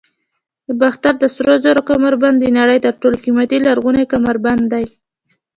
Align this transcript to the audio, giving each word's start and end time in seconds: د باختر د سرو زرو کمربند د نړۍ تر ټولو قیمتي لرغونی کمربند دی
د 0.65 0.69
باختر 0.81 1.13
د 1.19 1.25
سرو 1.35 1.55
زرو 1.63 1.81
کمربند 1.91 2.37
د 2.39 2.45
نړۍ 2.59 2.77
تر 2.85 2.93
ټولو 3.01 3.17
قیمتي 3.23 3.57
لرغونی 3.65 4.03
کمربند 4.13 4.63
دی 4.73 4.85